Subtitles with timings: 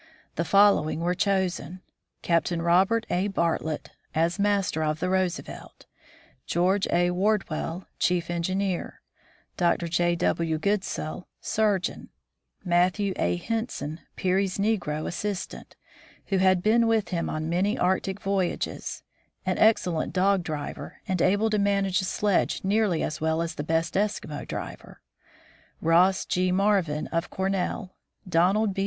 [0.35, 1.83] The following were chosen:
[2.23, 3.27] Captain Robert A.
[3.27, 5.85] Bartlett, as master of the Roosevelt;
[6.47, 7.11] George A.
[7.11, 9.03] Wardwell, chief engineer;
[9.57, 9.87] Dr.
[9.87, 10.15] J.
[10.15, 10.57] W.
[10.57, 12.09] Goodsell, surgeon;
[12.65, 13.35] Matthew A.
[13.35, 15.75] Henson, Peary's negro assistant,
[16.29, 19.03] who had been with him on many Arctic voyages,
[19.45, 23.53] an ex cellent dog driver, and able to manage a sledge nearly as well as
[23.53, 24.99] the best Eskimo driver;
[25.79, 26.51] Ross G.
[26.51, 27.93] Marvin of Cor nell,
[28.27, 28.79] Donald B.